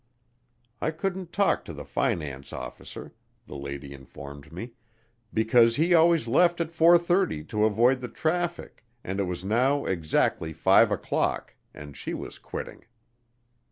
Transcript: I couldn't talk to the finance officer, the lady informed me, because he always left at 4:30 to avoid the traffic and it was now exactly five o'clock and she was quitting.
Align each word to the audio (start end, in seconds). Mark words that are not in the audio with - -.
I 0.81 0.89
couldn't 0.89 1.31
talk 1.31 1.63
to 1.65 1.73
the 1.73 1.85
finance 1.85 2.51
officer, 2.53 3.13
the 3.45 3.55
lady 3.55 3.93
informed 3.93 4.51
me, 4.51 4.71
because 5.31 5.75
he 5.75 5.93
always 5.93 6.27
left 6.27 6.59
at 6.59 6.69
4:30 6.71 7.47
to 7.49 7.65
avoid 7.65 7.99
the 8.01 8.07
traffic 8.07 8.83
and 9.03 9.19
it 9.19 9.25
was 9.25 9.43
now 9.43 9.85
exactly 9.85 10.53
five 10.53 10.91
o'clock 10.91 11.53
and 11.71 11.95
she 11.95 12.15
was 12.15 12.39
quitting. 12.39 12.85